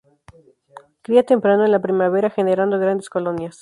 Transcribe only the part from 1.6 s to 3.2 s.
en la primavera, generando grandes